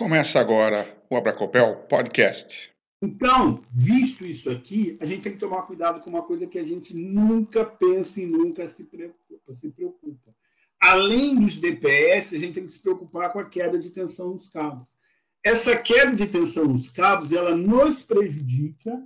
[0.00, 2.70] Começa agora o Abracopel Podcast.
[3.02, 6.64] Então, visto isso aqui, a gente tem que tomar cuidado com uma coisa que a
[6.64, 9.54] gente nunca pensa e nunca se preocupa.
[9.54, 10.34] Se preocupa.
[10.80, 14.48] Além dos DPS, a gente tem que se preocupar com a queda de tensão nos
[14.48, 14.86] cabos.
[15.44, 18.98] Essa queda de tensão nos cabos, ela nos prejudica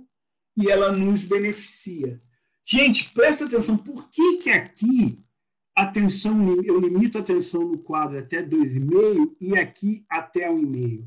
[0.55, 2.21] e ela nos beneficia.
[2.63, 5.24] Gente, presta atenção, por que, que aqui
[5.75, 11.05] a tensão, eu limito a tensão no quadro até 2,5 e aqui até 1,5.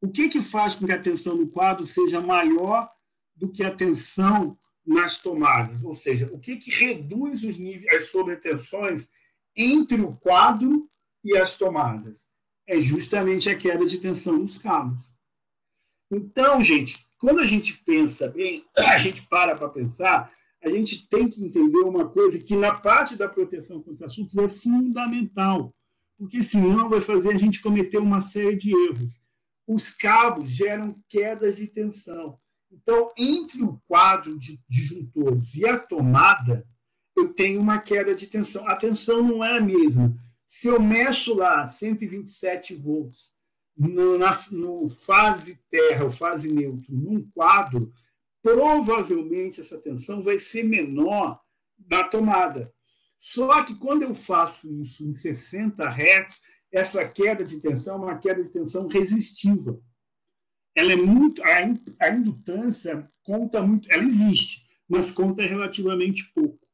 [0.00, 2.90] O que, que faz com que a tensão no quadro seja maior
[3.34, 5.82] do que a tensão nas tomadas?
[5.84, 9.10] Ou seja, o que, que reduz os níveis, as sobretensões
[9.54, 10.88] entre o quadro
[11.22, 12.26] e as tomadas?
[12.66, 15.12] É justamente a queda de tensão nos cabos.
[16.10, 21.28] Então, gente, quando a gente pensa bem, a gente para para pensar, a gente tem
[21.28, 25.74] que entender uma coisa que na parte da proteção contra assuntos é fundamental,
[26.18, 29.20] porque senão vai fazer a gente cometer uma série de erros.
[29.66, 32.38] Os cabos geram quedas de tensão.
[32.70, 36.66] Então, entre o quadro de disjuntores e a tomada,
[37.16, 38.66] eu tenho uma queda de tensão.
[38.68, 40.14] A tensão não é a mesma.
[40.46, 43.32] Se eu mexo lá 127 volts
[43.76, 47.92] no, na, no fase terra ou fase neutro num quadro,
[48.46, 51.40] provavelmente essa tensão vai ser menor
[51.90, 52.72] na tomada.
[53.18, 58.18] Só que quando eu faço isso em 60 Hz, essa queda de tensão é uma
[58.18, 59.80] queda de tensão resistiva.
[60.76, 66.64] Ela é muito a, indutância conta muito, ela existe, mas conta relativamente pouco.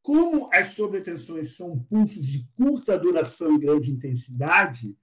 [0.00, 4.96] Como as sobretensões são pulsos de curta duração e grande intensidade,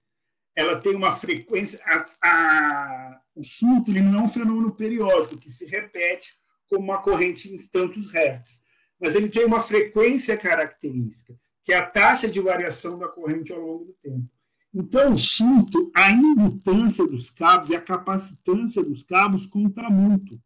[0.54, 1.78] ela tem uma frequência.
[1.84, 3.05] A, a,
[3.36, 6.34] o surto ele não é um fenômeno periódico que se repete
[6.68, 8.62] como uma corrente em tantos hertz,
[8.98, 13.60] mas ele tem uma frequência característica, que é a taxa de variação da corrente ao
[13.60, 14.26] longo do tempo.
[14.74, 20.40] Então, o surto, a indutância dos cabos e a capacitância dos cabos conta muito.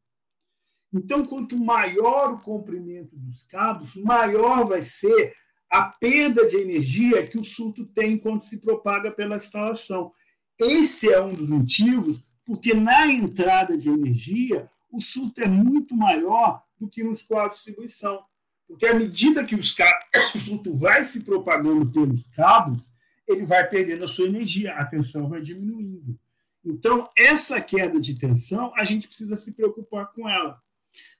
[0.92, 5.34] Então, quanto maior o comprimento dos cabos, maior vai ser
[5.70, 10.12] a perda de energia que o surto tem quando se propaga pela instalação.
[10.58, 16.60] Esse é um dos motivos porque na entrada de energia o surto é muito maior
[16.80, 18.24] do que nos quadros de distribuição.
[18.66, 22.90] Porque à medida que o surto vai se propagando pelos cabos,
[23.24, 26.18] ele vai perdendo a sua energia, a tensão vai diminuindo.
[26.64, 30.60] Então, essa queda de tensão, a gente precisa se preocupar com ela.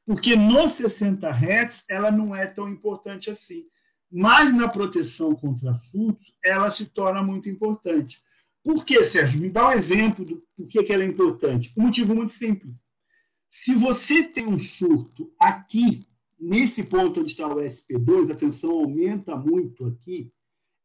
[0.04, 3.68] Porque nos 60 Hz, ela não é tão importante assim
[4.10, 8.20] mas na proteção contra surtos, ela se torna muito importante.
[8.64, 9.40] Por que, Sérgio?
[9.40, 11.72] Me dá um exemplo do porquê que ela é importante.
[11.76, 12.84] Um motivo muito simples.
[13.48, 16.06] Se você tem um surto aqui,
[16.38, 20.32] nesse ponto onde está o SP2, a tensão aumenta muito aqui,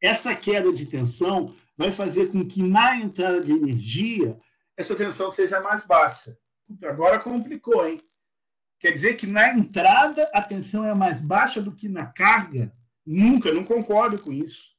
[0.02, 4.40] essa queda de tensão vai fazer com que na entrada de energia
[4.78, 6.38] essa tensão seja mais baixa.
[6.84, 8.00] Agora complicou, hein?
[8.80, 12.74] Quer dizer que na entrada a tensão é mais baixa do que na carga?
[13.06, 14.75] Nunca, não concordo com isso.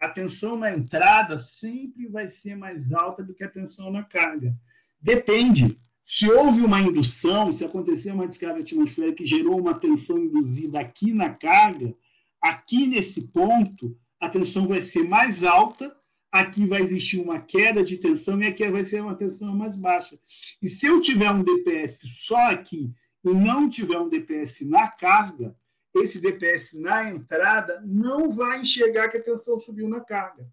[0.00, 4.54] A tensão na entrada sempre vai ser mais alta do que a tensão na carga.
[5.00, 5.78] Depende.
[6.04, 11.12] Se houve uma indução, se acontecer uma descarga atmosférica que gerou uma tensão induzida aqui
[11.12, 11.94] na carga,
[12.40, 15.96] aqui nesse ponto, a tensão vai ser mais alta,
[16.30, 20.18] aqui vai existir uma queda de tensão e aqui vai ser uma tensão mais baixa.
[20.62, 22.92] E se eu tiver um DPS só aqui
[23.24, 25.56] e não tiver um DPS na carga,
[25.98, 30.46] esse DPS na entrada não vai enxergar que a tensão subiu na carga.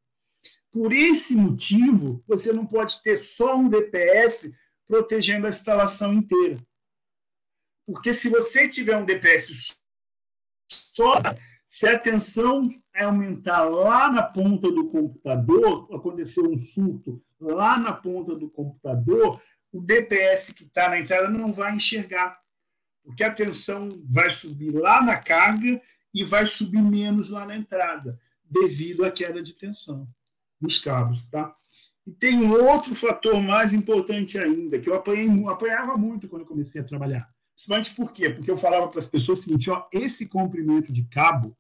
[0.72, 4.52] Por esse motivo, você não pode ter só um DPS
[4.88, 6.58] protegendo a instalação inteira.
[7.86, 9.78] Porque se você tiver um DPS
[10.68, 11.22] só,
[11.68, 18.36] se a tensão aumentar lá na ponta do computador, acontecer um surto lá na ponta
[18.36, 22.40] do computador, o DPS que está na entrada não vai enxergar
[23.04, 25.82] porque a tensão vai subir lá na carga
[26.14, 30.08] e vai subir menos lá na entrada, devido à queda de tensão
[30.60, 31.26] nos cabos.
[31.26, 31.54] Tá?
[32.06, 36.48] E tem um outro fator mais importante ainda, que eu apanhei, apanhava muito quando eu
[36.48, 37.30] comecei a trabalhar.
[37.56, 38.30] Principalmente por quê?
[38.30, 41.56] Porque eu falava para as pessoas o seguinte: ó, esse comprimento de cabo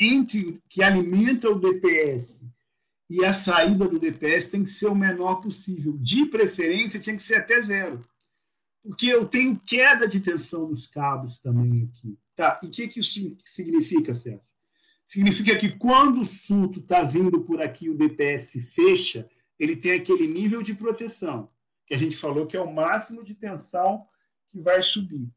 [0.00, 2.44] entre que alimenta o DPS
[3.10, 5.96] e a saída do DPS tem que ser o menor possível.
[5.98, 8.02] De preferência, tinha que ser até zero
[8.82, 12.18] porque eu tenho queda de tensão nos cabos também aqui.
[12.34, 12.58] Tá?
[12.62, 14.42] E o que, que isso significa, Sérgio?
[15.06, 20.26] Significa que quando o surto está vindo por aqui, o DPS fecha, ele tem aquele
[20.26, 21.50] nível de proteção,
[21.86, 24.06] que a gente falou que é o máximo de tensão
[24.50, 25.28] que vai subir.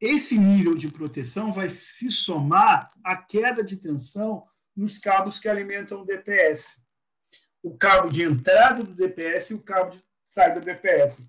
[0.00, 4.44] Esse nível de proteção vai se somar à queda de tensão
[4.74, 6.80] nos cabos que alimentam o DPS.
[7.62, 11.28] O cabo de entrada do DPS e o cabo de sai da DPS.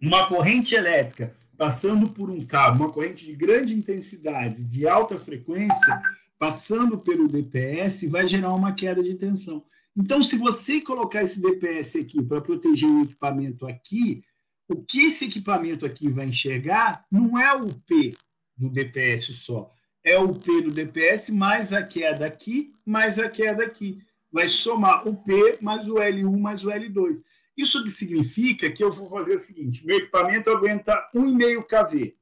[0.00, 6.02] Uma corrente elétrica passando por um cabo, uma corrente de grande intensidade, de alta frequência,
[6.38, 9.64] passando pelo DPS, vai gerar uma queda de tensão.
[9.96, 14.22] Então, se você colocar esse DPS aqui para proteger o equipamento aqui,
[14.68, 18.14] o que esse equipamento aqui vai enxergar não é o P
[18.56, 19.72] do DPS só,
[20.04, 23.98] é o P do DPS mais a queda aqui, mais a queda aqui.
[24.30, 27.22] Vai somar o P mais o L1 mais o L2.
[27.56, 32.16] Isso significa que eu vou fazer o seguinte: meu equipamento aguenta 1,5 kV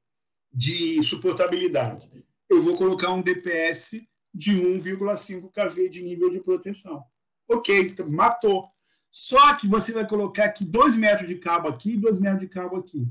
[0.53, 2.09] de suportabilidade.
[2.49, 7.05] Eu vou colocar um DPS de 1,5 kV de nível de proteção.
[7.49, 8.69] Ok, então, matou.
[9.11, 12.49] Só que você vai colocar aqui 2 metros de cabo aqui e 2 metros de
[12.49, 13.07] cabo aqui.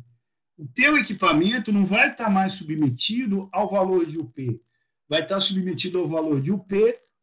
[0.57, 4.61] O teu equipamento não vai estar mais submetido ao valor de UP.
[5.09, 6.73] Vai estar submetido ao valor de UP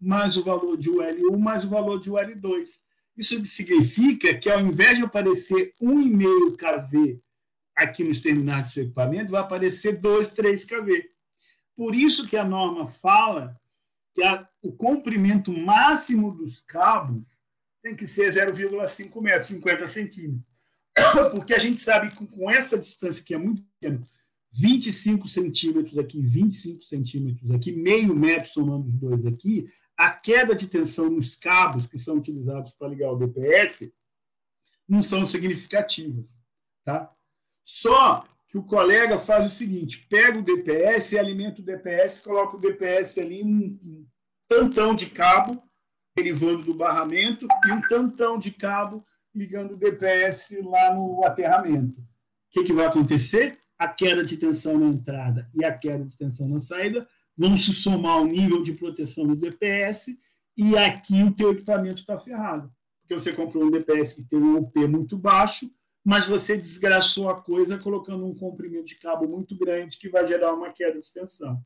[0.00, 2.68] mais o valor de UL1 mais o valor de UL2.
[3.16, 7.20] Isso significa que, ao invés de aparecer 1,5 kV
[7.76, 11.10] aqui nos terminais do seu equipamento, vai aparecer 2, 3 kV.
[11.76, 13.58] Por isso que a norma fala
[14.14, 17.24] que a, o comprimento máximo dos cabos
[17.82, 20.46] tem que ser 0,5 metros, 50 centímetros.
[21.32, 24.02] Porque a gente sabe que com essa distância que é muito pequena,
[24.52, 29.68] 25 centímetros aqui, 25 centímetros aqui, meio metro somando os dois aqui,
[30.00, 33.92] a queda de tensão nos cabos que são utilizados para ligar o DPF
[34.88, 36.32] não são significativas.
[36.82, 37.14] Tá?
[37.62, 42.60] Só que o colega faz o seguinte: pega o DPS alimenta o DPS, coloca o
[42.60, 44.06] DPS ali um, um
[44.48, 45.62] tantão de cabo
[46.16, 49.04] derivando do barramento e um tantão de cabo
[49.34, 52.00] ligando o DPS lá no aterramento.
[52.00, 52.04] O
[52.52, 53.58] que, que vai acontecer?
[53.78, 57.06] A queda de tensão na entrada e a queda de tensão na saída
[57.40, 60.14] vão se somar o nível de proteção do DPS
[60.54, 62.70] e aqui o teu equipamento está ferrado.
[63.00, 65.70] Porque você comprou um DPS que tem um OP muito baixo,
[66.04, 70.52] mas você desgraçou a coisa colocando um comprimento de cabo muito grande que vai gerar
[70.52, 71.58] uma queda de tensão.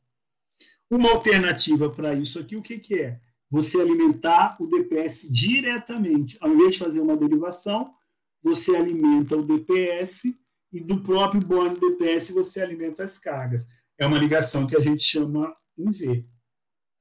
[0.89, 3.19] Uma alternativa para isso aqui, o que, que é?
[3.49, 6.37] Você alimentar o DPS diretamente.
[6.39, 7.93] Ao invés de fazer uma derivação,
[8.41, 10.33] você alimenta o DPS
[10.71, 13.67] e do próprio bônus DPS você alimenta as cargas.
[13.97, 16.25] É uma ligação que a gente chama em V.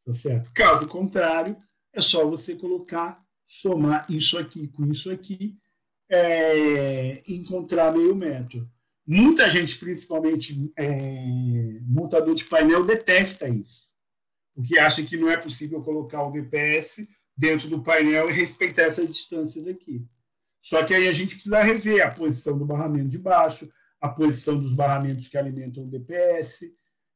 [0.05, 0.53] Tá certo?
[0.53, 1.57] Caso contrário,
[1.93, 5.57] é só você colocar, somar isso aqui com isso aqui
[6.11, 8.69] é, encontrar meio metro.
[9.07, 13.85] Muita gente, principalmente é, montador de painel, detesta isso.
[14.55, 17.07] Porque acha que não é possível colocar o DPS
[17.37, 20.07] dentro do painel e respeitar essas distâncias aqui.
[20.61, 23.69] Só que aí a gente precisa rever a posição do barramento de baixo,
[24.01, 26.73] a posição dos barramentos que alimentam o DPS,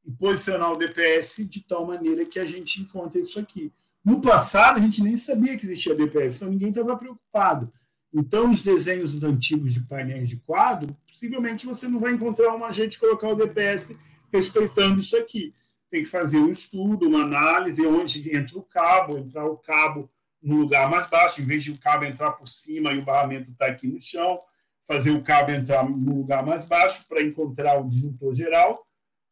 [0.09, 3.71] e posicionar o DPS de tal maneira que a gente encontre isso aqui.
[4.03, 7.71] No passado, a gente nem sabia que existia DPS, então ninguém estava preocupado.
[8.11, 12.97] Então, nos desenhos antigos de painéis de quadro, possivelmente você não vai encontrar uma gente
[12.97, 13.95] colocar o DPS
[14.33, 15.53] respeitando isso aqui.
[15.91, 20.09] Tem que fazer um estudo, uma análise, onde entra o cabo, entrar o cabo
[20.41, 23.51] no lugar mais baixo, em vez de o cabo entrar por cima e o barramento
[23.51, 24.39] está aqui no chão,
[24.87, 28.88] fazer o cabo entrar no lugar mais baixo para encontrar o disjuntor geral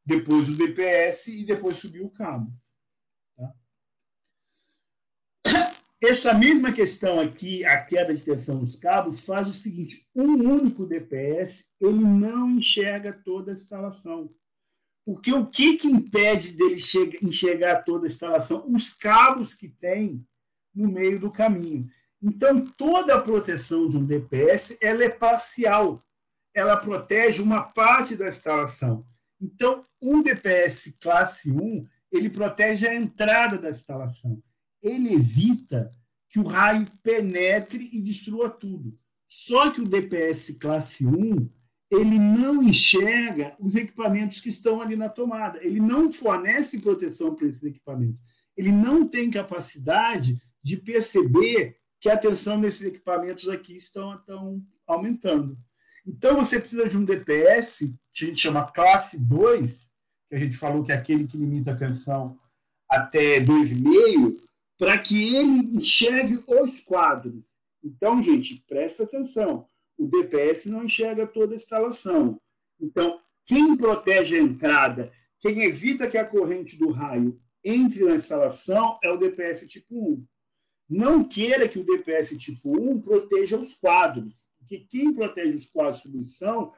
[0.07, 2.49] depois o DPS e depois subir o cabo.
[3.35, 3.53] Tá?
[6.01, 10.85] Essa mesma questão aqui, a queda de tensão dos cabos, faz o seguinte: um único
[10.85, 14.33] DPS ele não enxerga toda a instalação.
[15.05, 16.75] Porque o que, que impede dele
[17.21, 18.65] enxergar toda a instalação?
[18.67, 20.25] Os cabos que tem
[20.73, 21.89] no meio do caminho.
[22.21, 26.03] Então, toda a proteção de um DPS ela é parcial.
[26.53, 29.05] Ela protege uma parte da instalação.
[29.39, 34.41] Então, um DPS classe 1, ele protege a entrada da instalação.
[34.81, 35.93] Ele evita
[36.29, 38.97] que o raio penetre e destrua tudo.
[39.27, 41.49] Só que o DPS classe 1,
[41.91, 45.63] ele não enxerga os equipamentos que estão ali na tomada.
[45.63, 48.19] Ele não fornece proteção para esses equipamentos.
[48.55, 55.57] Ele não tem capacidade de perceber que a tensão desses equipamentos aqui estão, estão aumentando.
[56.05, 57.93] Então, você precisa de um DPS,
[58.35, 59.89] chama classe 2,
[60.29, 62.39] que a gente falou que é aquele que limita a tensão
[62.89, 64.37] até 2,5,
[64.77, 67.47] para que ele enxergue os quadros.
[67.83, 69.67] Então, gente, presta atenção.
[69.97, 72.39] O DPS não enxerga toda a instalação.
[72.79, 78.99] Então, quem protege a entrada, quem evita que a corrente do raio entre na instalação
[79.03, 80.25] é o DPS tipo 1.
[80.89, 85.97] Não queira que o DPS tipo 1 proteja os quadros que quem protege os quadros
[85.97, 86.73] de distribuição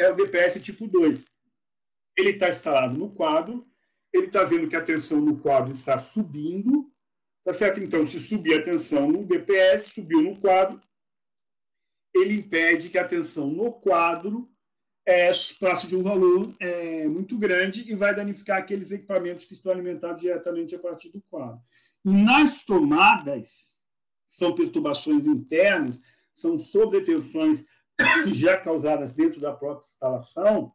[0.00, 1.24] é o DPS tipo 2.
[2.16, 3.66] Ele está instalado no quadro,
[4.12, 6.90] ele está vendo que a tensão no quadro está subindo,
[7.44, 7.80] tá certo?
[7.80, 10.80] Então, se subir a tensão no DPS, subiu no quadro,
[12.14, 14.50] ele impede que a tensão no quadro
[15.06, 15.30] é,
[15.60, 20.20] passe de um valor é, muito grande e vai danificar aqueles equipamentos que estão alimentados
[20.20, 21.60] diretamente a partir do quadro.
[22.04, 23.48] E nas tomadas,
[24.26, 26.00] são perturbações internas,
[26.34, 27.64] são sobretensões
[28.34, 30.72] já causadas dentro da própria instalação,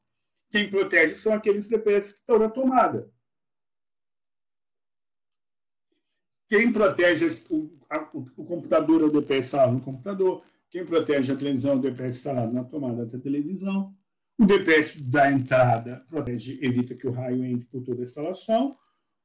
[0.49, 3.11] quem protege são aqueles DPS que estão na tomada.
[6.47, 10.43] Quem protege o, a, o computador é o DPS instalado no computador.
[10.69, 13.95] Quem protege a televisão é o DPS instalado na tomada da televisão.
[14.37, 18.71] O DPS da entrada protege, evita que o raio entre por toda a instalação.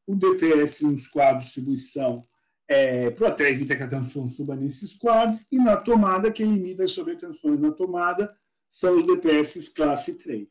[0.06, 2.22] O DPS nos quadros de distribuição
[2.70, 5.44] é, protege, evita que a tensão suba nesses quadros.
[5.50, 8.32] E na tomada, quem limita as sobretensões na tomada
[8.70, 10.48] são os DPS classe 3.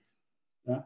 [0.66, 0.86] Tá?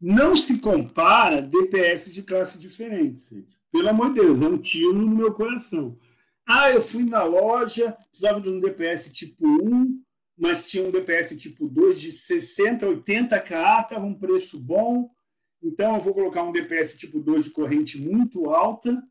[0.00, 3.60] Não se compara DPS de classe diferente, gente.
[3.70, 5.98] Pelo amor de Deus, é um tiro no meu coração.
[6.46, 10.02] Ah, eu fui na loja, precisava de um DPS tipo 1,
[10.38, 15.10] mas tinha um DPS tipo 2 de 60, 80K, estava um preço bom.
[15.62, 19.06] Então eu vou colocar um DPS tipo 2 de corrente muito alta,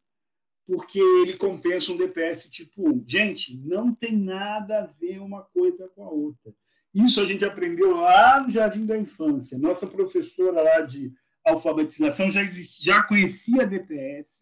[0.70, 3.04] porque ele compensa um DPS tipo 1.
[3.08, 6.54] Gente, não tem nada a ver uma coisa com a outra.
[6.94, 9.58] Isso a gente aprendeu lá no Jardim da Infância.
[9.58, 11.12] Nossa professora lá de
[11.44, 12.42] alfabetização já,
[12.80, 14.42] já conhecia DPS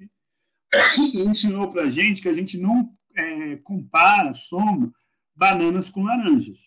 [1.00, 4.94] e ensinou para a gente que a gente não é, compara, soma
[5.34, 6.60] bananas com laranjas.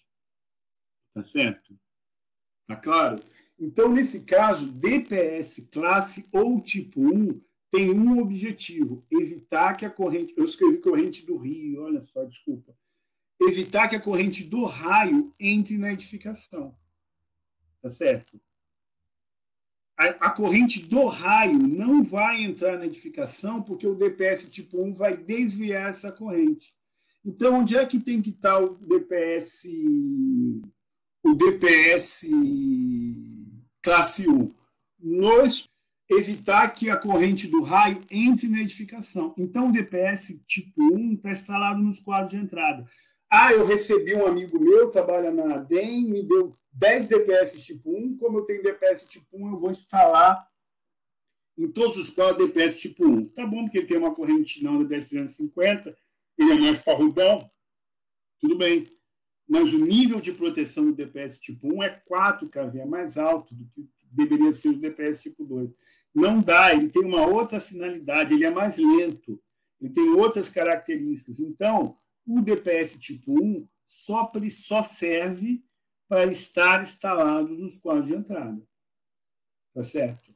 [1.12, 1.79] Tá certo?
[2.67, 3.23] Tá claro?
[3.59, 10.35] Então, nesse caso, DPS classe ou tipo 1 tem um objetivo: evitar que a corrente.
[10.37, 12.77] Eu escrevi corrente do rio, olha só, desculpa.
[13.41, 16.77] Evitar que a corrente do raio entre na edificação.
[17.81, 18.41] Tá certo?
[20.00, 24.95] a, a, corrente do raio não vai entrar na edificação porque o DPS tipo 1
[24.95, 26.75] vai desviar essa corrente.
[27.23, 29.69] Então, onde é que tem que estar o DPS,
[31.23, 32.27] o DPS
[33.83, 34.49] classe 1?
[34.99, 35.69] Nos
[36.11, 39.33] evitar que a corrente do raio entre na edificação.
[39.38, 42.85] Então, o DPS tipo 1 está instalado nos quadros de entrada.
[43.31, 48.17] Ah, eu recebi um amigo meu, trabalha na ADEM, me deu 10 DPS tipo 1.
[48.19, 50.45] Como eu tenho DPS tipo 1, eu vou instalar
[51.57, 53.26] em todos os quadros DPS tipo 1.
[53.26, 55.97] Tá bom, porque ele tem uma corrente não da 10350,
[56.37, 57.49] ele é mais parrudão,
[58.40, 58.88] tudo bem.
[59.49, 63.55] Mas o nível de proteção do DPS tipo 1 é 4 kV, é mais alto
[63.55, 65.73] do que deveria ser o DPS tipo 2.
[66.14, 69.40] Não dá, ele tem uma outra finalidade, ele é mais lento,
[69.81, 71.38] ele tem outras características.
[71.38, 75.64] Então, o DPS tipo 1 só, só serve
[76.09, 78.61] para estar instalado nos quadros de entrada.
[79.73, 80.35] Tá certo?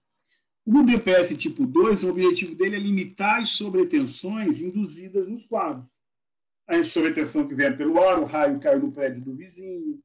[0.64, 5.86] O DPS tipo 2, o objetivo dele é limitar as sobretensões induzidas nos quadros.
[6.66, 10.00] A sobretensão que vem pelo ar, o raio caiu no prédio do vizinho,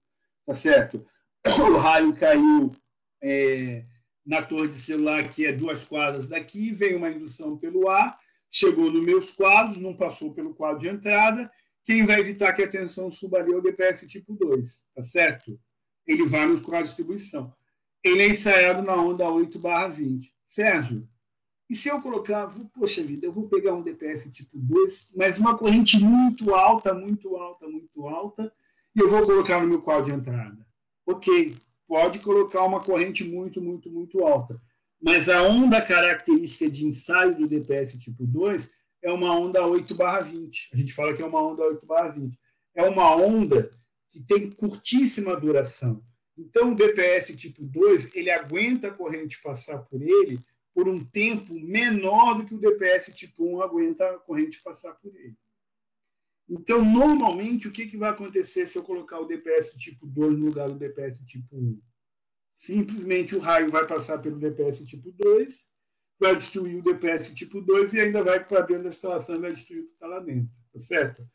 [0.45, 1.05] tá certo?
[1.47, 2.69] O raio caiu
[3.23, 3.85] é,
[4.29, 8.15] na torre de celular, que é duas quadras daqui, veio uma indução pelo ar,
[8.51, 11.51] chegou nos meus quadros, não passou pelo quadro de entrada,
[11.83, 15.59] quem vai evitar que a tensão suba ali é o DPS tipo 2, tá certo?
[16.05, 17.51] Ele vai no quadro de distribuição.
[18.03, 20.31] Ele é ensaiado na onda 8 barra 20.
[20.45, 21.09] Sérgio,
[21.67, 25.57] e se eu colocar, poxa vida, eu vou pegar um DPS tipo 2, mas uma
[25.57, 28.53] corrente muito alta, muito alta, muito alta,
[28.95, 30.63] e eu vou colocar no meu quadro de entrada.
[31.03, 31.55] Ok,
[31.89, 34.61] pode colocar uma corrente muito, muito, muito alta.
[35.01, 38.69] Mas a onda característica de ensaio do DPS tipo 2
[39.01, 40.69] é uma onda 8 barra 20.
[40.71, 42.37] A gente fala que é uma onda 8 barra 20.
[42.75, 43.71] É uma onda
[44.11, 46.03] que tem curtíssima duração.
[46.37, 50.39] Então, o DPS tipo 2, ele aguenta a corrente passar por ele
[50.75, 55.15] por um tempo menor do que o DPS tipo 1 aguenta a corrente passar por
[55.15, 55.35] ele.
[56.49, 60.45] Então, normalmente, o que, que vai acontecer se eu colocar o DPS tipo 2 no
[60.47, 61.79] lugar do DPS tipo 1?
[62.53, 65.69] Simplesmente o raio vai passar pelo DPS tipo 2
[66.19, 69.53] vai destruir o DPS tipo 2 e ainda vai para dentro da instalação e vai
[69.53, 71.25] destruir o que está lá dentro, tá certo?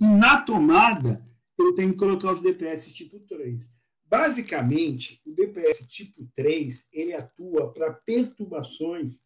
[0.00, 1.24] Na tomada,
[1.56, 3.70] eu tenho que colocar os DPS tipo 3.
[4.04, 9.20] Basicamente, o DPS tipo 3, ele atua para perturbações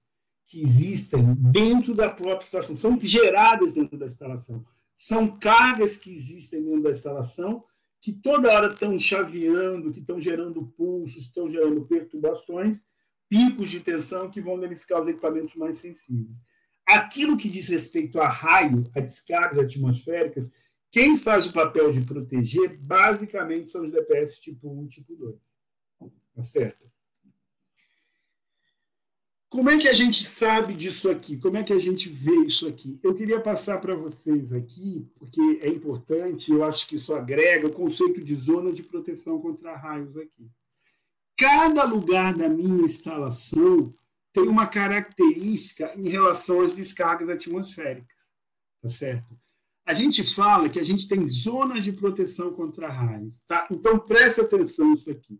[0.52, 4.62] que existem dentro da própria instalação, são geradas dentro da instalação.
[4.94, 7.64] São cargas que existem dentro da instalação
[8.02, 12.84] que toda hora estão chaveando, que estão gerando pulsos, estão gerando perturbações,
[13.30, 16.36] picos de tensão que vão danificar os equipamentos mais sensíveis.
[16.86, 20.52] Aquilo que diz respeito a raio, a descargas atmosféricas,
[20.90, 25.34] quem faz o papel de proteger, basicamente, são os DPS tipo 1 e tipo 2.
[26.34, 26.91] Tá certo?
[29.52, 31.36] Como é que a gente sabe disso aqui?
[31.36, 32.98] Como é que a gente vê isso aqui?
[33.02, 37.72] Eu queria passar para vocês aqui, porque é importante, eu acho que isso agrega o
[37.72, 40.50] conceito de zona de proteção contra raios aqui.
[41.36, 43.92] Cada lugar da minha instalação
[44.32, 48.16] tem uma característica em relação às descargas atmosféricas,
[48.80, 49.38] tá certo?
[49.84, 53.68] A gente fala que a gente tem zonas de proteção contra raios, tá?
[53.70, 55.38] Então preste atenção nisso aqui.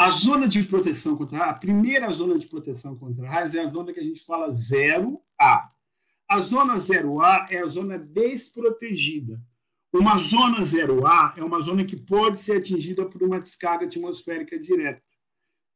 [0.00, 3.92] A zona de proteção contra a primeira zona de proteção contra raios é a zona
[3.92, 5.68] que a gente fala 0A.
[6.26, 9.38] A zona 0A é a zona desprotegida.
[9.92, 15.02] Uma zona 0A é uma zona que pode ser atingida por uma descarga atmosférica direta.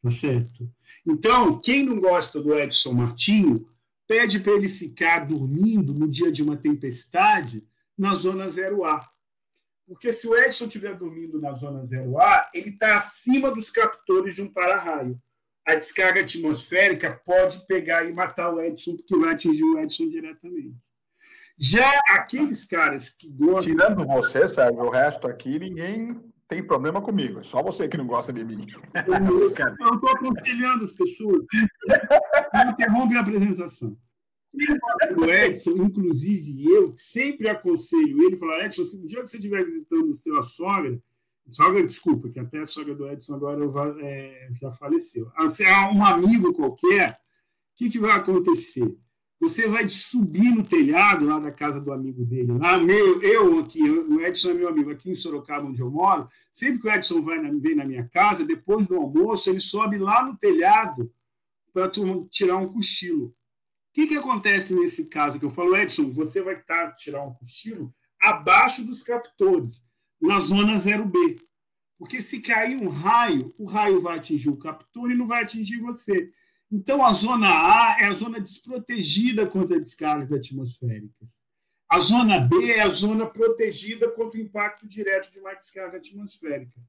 [0.02, 0.72] Tá certo?
[1.06, 3.68] Então, quem não gosta do Edson Martinho,
[4.08, 9.06] pede para ele ficar dormindo no dia de uma tempestade na zona 0A.
[9.86, 14.42] Porque se o Edson estiver dormindo na zona 0A, ele está acima dos captores de
[14.42, 15.20] um para-raio.
[15.66, 20.76] A descarga atmosférica pode pegar e matar o Edson, porque vai atingir o Edson diretamente.
[21.58, 23.62] Já aqueles caras que gostam.
[23.62, 27.40] Tirando você, Sérgio, o resto aqui, ninguém tem problema comigo.
[27.40, 28.66] É só você que não gosta de mim.
[29.06, 31.44] Eu estou aconselhando as pessoas.
[32.72, 33.96] Interrompe a apresentação.
[35.16, 40.16] O Edson, inclusive eu, sempre aconselho ele, falar, Edson, se um dia você estiver visitando
[40.18, 41.00] sua sogra,
[41.50, 43.64] sogra, desculpa, que até a sogra do Edson agora
[44.00, 45.30] é, já faleceu.
[45.36, 47.16] Ah, se é um amigo qualquer, o
[47.76, 48.96] que, que vai acontecer?
[49.40, 52.52] Você vai subir no telhado lá da casa do amigo dele.
[52.52, 56.28] Lá, meu, eu aqui, o Edson é meu amigo, aqui em Sorocaba, onde eu moro.
[56.52, 59.98] Sempre que o Edson vai na, vem na minha casa, depois do almoço, ele sobe
[59.98, 61.12] lá no telhado
[61.72, 61.90] para
[62.30, 63.34] tirar um cochilo
[63.94, 67.94] que, que acontece nesse caso que eu falo, Edson, você vai estar tirar um cochilo
[68.20, 69.80] abaixo dos captores,
[70.20, 71.40] na zona 0B.
[71.96, 75.78] Porque se cair um raio, o raio vai atingir o captor e não vai atingir
[75.78, 76.32] você.
[76.72, 81.28] Então, a zona A é a zona desprotegida contra descargas atmosféricas.
[81.88, 86.80] A zona B é a zona protegida contra o impacto direto de uma descarga atmosférica.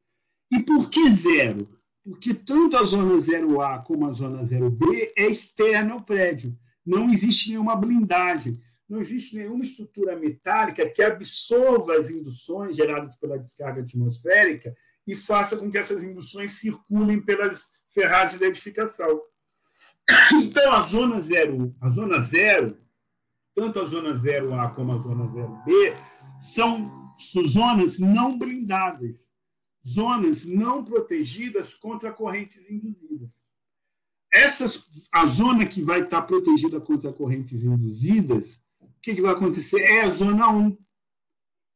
[0.52, 1.70] E por que zero?
[2.04, 7.50] Porque tanto a zona 0A como a zona 0B é externa ao prédio não existe
[7.50, 14.76] nenhuma blindagem, não existe nenhuma estrutura metálica que absorva as induções geradas pela descarga atmosférica
[15.08, 19.22] e faça com que essas induções circulem pelas ferragens da edificação.
[20.34, 22.78] Então, a zona zero, a zona zero,
[23.56, 25.96] tanto a zona 0A como a zona 0B,
[26.40, 27.16] são
[27.48, 29.32] zonas não blindadas,
[29.88, 33.45] zonas não protegidas contra correntes induzidas.
[34.36, 34.66] Essa,
[35.14, 39.80] a zona que vai estar protegida contra correntes induzidas, o que, que vai acontecer?
[39.82, 40.78] É a zona 1.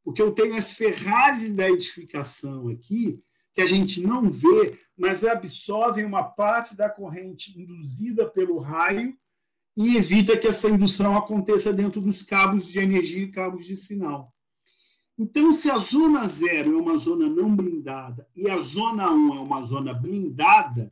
[0.04, 6.04] Porque eu tenho as ferragens da edificação aqui, que a gente não vê, mas absorvem
[6.04, 9.18] uma parte da corrente induzida pelo raio
[9.78, 14.34] e evita que essa indução aconteça dentro dos cabos de energia e cabos de sinal.
[15.18, 19.38] Então, se a zona 0 é uma zona não blindada e a zona 1 um
[19.38, 20.92] é uma zona blindada,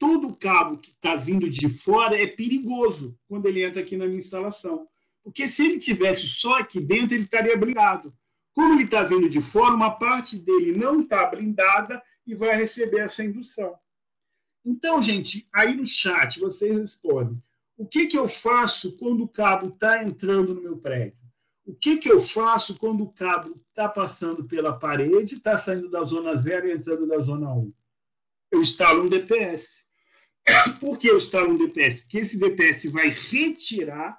[0.00, 4.18] todo cabo que está vindo de fora é perigoso quando ele entra aqui na minha
[4.18, 4.88] instalação.
[5.22, 8.12] Porque se ele tivesse só aqui dentro, ele estaria blindado.
[8.54, 13.00] Como ele está vindo de fora, uma parte dele não está blindada e vai receber
[13.00, 13.78] essa indução.
[14.64, 17.40] Então, gente, aí no chat vocês respondem.
[17.76, 21.18] O que, que eu faço quando o cabo está entrando no meu prédio?
[21.66, 26.02] O que, que eu faço quando o cabo está passando pela parede, está saindo da
[26.04, 27.58] zona 0 e entrando da zona 1?
[27.58, 27.72] Um?
[28.50, 29.84] Eu instalo um DPS.
[30.80, 32.02] Por que eu instalo um DPS?
[32.02, 34.18] Porque esse DPS vai retirar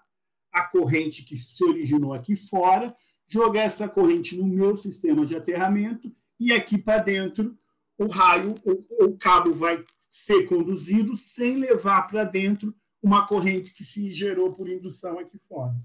[0.52, 2.96] a corrente que se originou aqui fora,
[3.28, 7.58] jogar essa corrente no meu sistema de aterramento e aqui para dentro
[7.98, 13.84] o raio, o, o cabo vai ser conduzido sem levar para dentro uma corrente que
[13.84, 15.76] se gerou por indução aqui fora.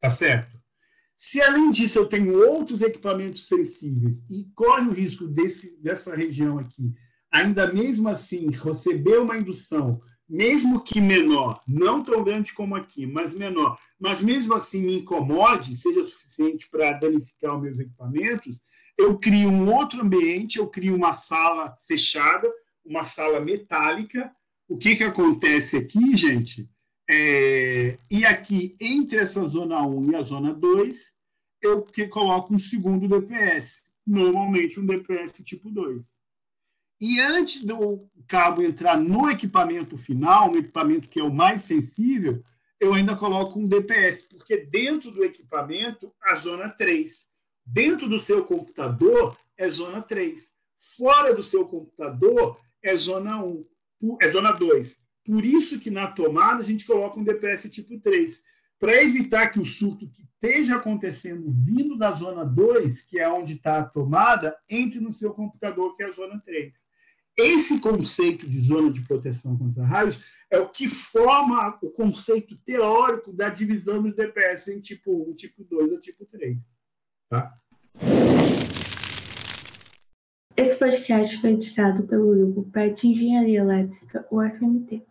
[0.00, 0.60] Tá certo?
[1.16, 6.58] Se além disso eu tenho outros equipamentos sensíveis e corre o risco desse, dessa região
[6.58, 6.92] aqui
[7.34, 13.34] ainda mesmo assim receber uma indução, mesmo que menor, não tão grande como aqui, mas
[13.34, 18.60] menor, mas mesmo assim me incomode, seja suficiente para danificar os meus equipamentos,
[18.96, 22.48] eu crio um outro ambiente, eu crio uma sala fechada,
[22.84, 24.30] uma sala metálica.
[24.68, 26.70] O que, que acontece aqui, gente?
[27.10, 30.96] É, e aqui, entre essa zona 1 e a zona 2,
[31.60, 36.13] eu que coloco um segundo DPS, normalmente um DPS tipo 2.
[37.00, 42.42] E antes do cabo entrar no equipamento final, no equipamento que é o mais sensível,
[42.80, 47.26] eu ainda coloco um DPS, porque dentro do equipamento, a zona 3.
[47.64, 50.52] Dentro do seu computador, é zona 3.
[50.96, 53.64] Fora do seu computador, é zona 1,
[54.20, 54.96] é zona 2.
[55.24, 58.42] Por isso que na tomada a gente coloca um DPS tipo 3,
[58.78, 63.54] para evitar que o surto que esteja acontecendo vindo da zona 2, que é onde
[63.54, 66.74] está a tomada, entre no seu computador, que é a zona 3.
[67.36, 73.32] Esse conceito de zona de proteção contra raios é o que forma o conceito teórico
[73.32, 76.56] da divisão dos DPS em tipo 1, tipo 2 ou tipo 3.
[77.28, 77.52] Tá?
[80.56, 85.04] Esse podcast foi editado pelo grupo PET Engenharia Elétrica, UFMT.